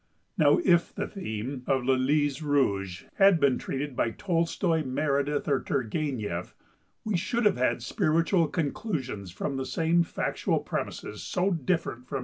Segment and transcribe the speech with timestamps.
[0.35, 5.61] Now, if the theme of "Le Lys Rouge" had been treated by Tolstoy, Meredith, or
[5.61, 6.55] Turgenev,
[7.05, 12.19] we should have had spiritual conclusions from the same factual premises so different from M.